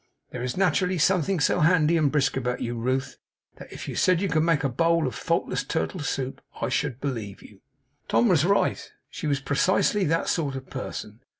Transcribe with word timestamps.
There 0.31 0.41
is 0.41 0.57
naturally 0.57 0.97
something 0.97 1.39
so 1.39 1.59
handy 1.59 1.95
and 1.95 2.11
brisk 2.11 2.35
about 2.35 2.59
you, 2.61 2.75
Ruth, 2.75 3.17
that 3.57 3.71
if 3.71 3.87
you 3.87 3.93
said 3.95 4.19
you 4.19 4.29
could 4.29 4.41
make 4.41 4.63
a 4.63 4.67
bowl 4.67 5.05
of 5.05 5.13
faultless 5.13 5.63
turtle 5.63 5.99
soup, 5.99 6.41
I 6.59 6.69
should 6.69 6.99
believe 6.99 7.43
you.' 7.43 7.59
And 7.99 8.09
Tom 8.09 8.27
was 8.27 8.43
right. 8.43 8.81
She 9.11 9.27
was 9.27 9.39
precisely 9.41 10.03
that 10.05 10.27
sort 10.27 10.55
of 10.55 10.71
person. 10.71 11.19